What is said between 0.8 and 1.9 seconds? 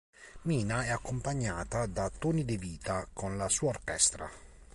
è accompagnata